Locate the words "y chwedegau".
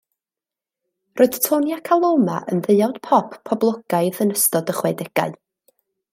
4.75-5.39